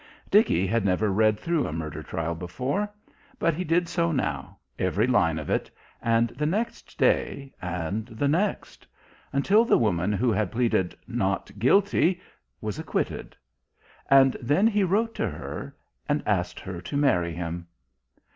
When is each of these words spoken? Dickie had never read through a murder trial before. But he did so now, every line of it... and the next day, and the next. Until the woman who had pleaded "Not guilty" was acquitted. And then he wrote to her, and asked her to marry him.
Dickie 0.31 0.65
had 0.65 0.83
never 0.83 1.11
read 1.11 1.39
through 1.39 1.67
a 1.67 1.71
murder 1.71 2.01
trial 2.01 2.33
before. 2.33 2.91
But 3.37 3.53
he 3.53 3.63
did 3.63 3.87
so 3.87 4.11
now, 4.11 4.57
every 4.79 5.05
line 5.05 5.37
of 5.37 5.47
it... 5.47 5.69
and 6.01 6.29
the 6.29 6.47
next 6.47 6.97
day, 6.97 7.53
and 7.61 8.07
the 8.07 8.27
next. 8.27 8.87
Until 9.31 9.63
the 9.63 9.77
woman 9.77 10.11
who 10.11 10.31
had 10.31 10.51
pleaded 10.51 10.97
"Not 11.07 11.51
guilty" 11.59 12.19
was 12.61 12.79
acquitted. 12.79 13.37
And 14.09 14.35
then 14.41 14.65
he 14.65 14.83
wrote 14.83 15.13
to 15.15 15.29
her, 15.29 15.75
and 16.09 16.23
asked 16.27 16.59
her 16.61 16.81
to 16.81 16.97
marry 16.97 17.33
him. 17.33 17.67